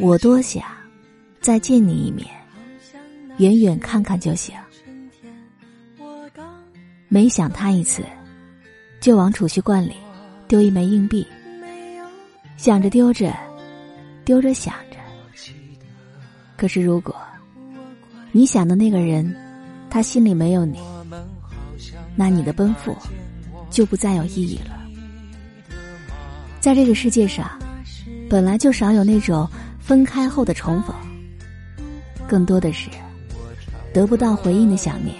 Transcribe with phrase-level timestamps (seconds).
[0.00, 0.62] 我多想
[1.40, 2.26] 再见你一面，
[3.38, 4.54] 远远看看就行。
[7.08, 8.02] 每想他一次，
[9.00, 9.94] 就往储蓄罐里
[10.46, 11.26] 丢一枚硬币，
[12.56, 13.32] 想着丢着，
[14.24, 14.98] 丢着想着。
[16.56, 17.16] 可是如果
[18.32, 19.34] 你想的那个人，
[19.88, 20.78] 他心里没有你，
[22.16, 22.96] 那你的奔赴
[23.70, 24.83] 就不再有意义了。
[26.64, 27.46] 在这个世界上，
[28.26, 29.46] 本来就少有那种
[29.78, 30.96] 分开后的重逢，
[32.26, 32.88] 更多的是
[33.92, 35.14] 得不到回应的想念，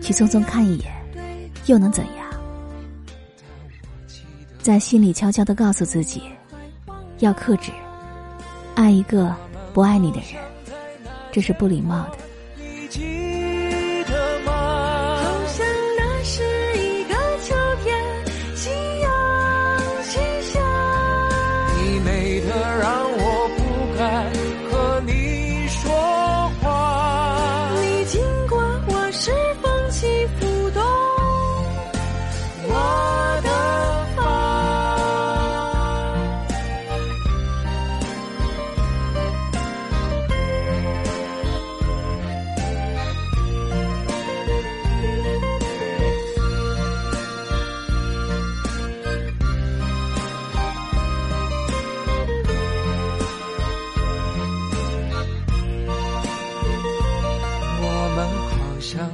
[0.00, 0.90] 去匆匆看一眼，
[1.66, 2.26] 又能怎样？
[4.62, 6.22] 在心里悄悄的告诉自己，
[7.18, 7.70] 要克制，
[8.74, 9.30] 爱一个
[9.74, 10.42] 不爱你的人，
[11.30, 13.21] 这是不礼貌的。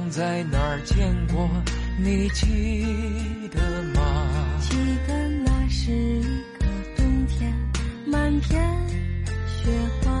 [0.09, 1.47] 在哪儿见过？
[1.97, 3.61] 你记得
[3.93, 4.01] 吗？
[4.59, 4.75] 记
[5.07, 5.13] 得
[5.45, 6.23] 那是一
[6.57, 6.65] 个
[6.97, 7.53] 冬天，
[8.05, 8.61] 满天
[9.47, 10.11] 雪花。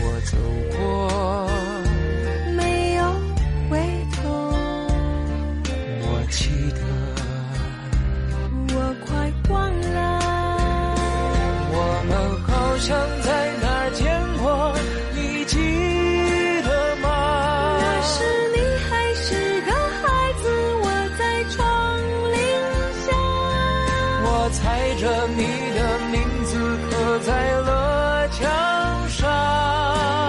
[0.00, 0.36] 我走
[0.76, 1.48] 过，
[2.56, 3.04] 没有
[3.68, 3.78] 回
[4.16, 4.18] 头。
[6.00, 6.80] 我记得，
[8.74, 8.76] 我
[9.06, 9.96] 快忘了。
[11.70, 11.76] 我
[12.08, 12.10] 们
[12.42, 12.88] 好像
[24.48, 25.44] 我猜着你
[25.74, 26.56] 的名字
[26.88, 28.48] 刻在了墙
[29.10, 29.28] 上，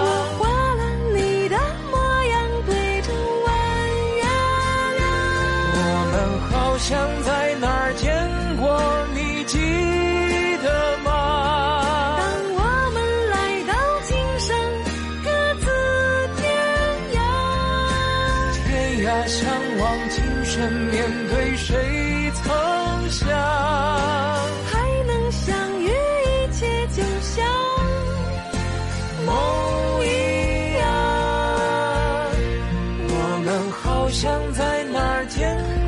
[0.04, 0.08] 我
[0.38, 0.82] 画了
[1.14, 1.56] 你的
[1.90, 2.34] 模样
[2.66, 3.08] 对着
[3.46, 3.48] 弯
[4.18, 4.22] 月
[4.98, 5.00] 亮。
[5.72, 5.80] 我
[6.12, 6.14] 们
[6.50, 6.90] 好像
[7.22, 8.12] 在哪儿见
[8.58, 8.78] 过，
[9.14, 9.56] 你记
[10.62, 11.08] 得吗？
[12.20, 12.60] 当我
[12.92, 13.34] 们来
[13.72, 13.72] 到
[14.04, 14.54] 今生
[15.24, 15.28] 各
[15.64, 15.64] 自
[16.36, 16.44] 天
[17.16, 17.18] 涯，
[18.68, 18.68] 天
[19.00, 19.48] 涯相
[19.78, 22.09] 望，今生面对谁？
[34.10, 35.79] 想在哪儿见？